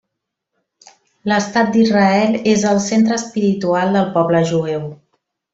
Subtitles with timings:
[1.31, 4.93] L'estat d'Israel és el centre espiritual del poble jueu.